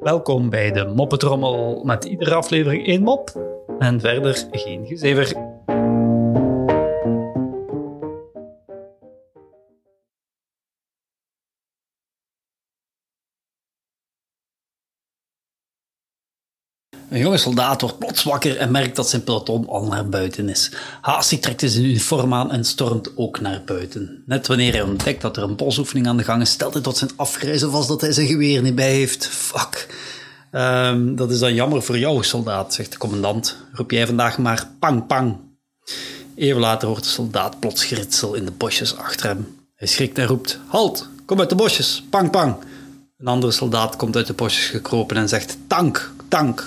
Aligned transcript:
Welkom 0.00 0.50
bij 0.50 0.72
de 0.72 0.92
Moppetrommel 0.94 1.84
met 1.84 2.04
iedere 2.04 2.34
aflevering 2.34 2.86
één 2.86 3.02
mop 3.02 3.32
en 3.78 4.00
verder 4.00 4.46
geen 4.50 4.86
gezever. 4.86 5.53
Een 17.10 17.18
jonge 17.18 17.38
soldaat 17.38 17.80
wordt 17.80 17.98
plots 17.98 18.22
wakker 18.22 18.56
en 18.56 18.70
merkt 18.70 18.96
dat 18.96 19.08
zijn 19.08 19.24
peloton 19.24 19.68
al 19.68 19.84
naar 19.84 20.08
buiten 20.08 20.48
is. 20.48 20.70
Haastig 21.00 21.40
trekt 21.40 21.60
hij 21.60 21.70
zijn 21.70 21.84
uniform 21.84 22.34
aan 22.34 22.52
en 22.52 22.64
stormt 22.64 23.16
ook 23.16 23.40
naar 23.40 23.62
buiten. 23.66 24.22
Net 24.26 24.46
wanneer 24.46 24.72
hij 24.72 24.82
ontdekt 24.82 25.20
dat 25.20 25.36
er 25.36 25.42
een 25.42 25.56
bosoefening 25.56 26.06
aan 26.06 26.16
de 26.16 26.24
gang 26.24 26.42
is, 26.42 26.50
stelt 26.50 26.72
hij 26.72 26.82
tot 26.82 26.96
zijn 26.96 27.10
afgrijzen 27.16 27.70
vast 27.70 27.88
dat 27.88 28.00
hij 28.00 28.12
zijn 28.12 28.26
geweer 28.26 28.62
niet 28.62 28.74
bij 28.74 28.92
heeft. 28.92 29.26
Fuck. 29.26 29.86
Ehm, 30.50 31.14
dat 31.14 31.30
is 31.30 31.38
dan 31.38 31.54
jammer 31.54 31.82
voor 31.82 31.98
jou, 31.98 32.24
soldaat, 32.24 32.74
zegt 32.74 32.92
de 32.92 32.98
commandant. 32.98 33.56
Roep 33.72 33.90
jij 33.90 34.06
vandaag 34.06 34.38
maar 34.38 34.70
pang 34.78 35.06
pang. 35.06 35.36
Even 36.34 36.60
later 36.60 36.88
hoort 36.88 37.02
de 37.02 37.08
soldaat 37.08 37.60
plots 37.60 37.84
geritsel 37.84 38.34
in 38.34 38.44
de 38.44 38.50
bosjes 38.50 38.96
achter 38.96 39.26
hem. 39.26 39.56
Hij 39.74 39.88
schrikt 39.88 40.18
en 40.18 40.26
roept: 40.26 40.58
Halt, 40.66 41.08
kom 41.24 41.40
uit 41.40 41.48
de 41.48 41.54
bosjes, 41.54 42.04
pang 42.10 42.30
pang. 42.30 42.56
Een 43.18 43.26
andere 43.26 43.52
soldaat 43.52 43.96
komt 43.96 44.16
uit 44.16 44.26
de 44.26 44.32
bosjes 44.32 44.66
gekropen 44.66 45.16
en 45.16 45.28
zegt: 45.28 45.56
Tank, 45.66 46.12
tank, 46.28 46.66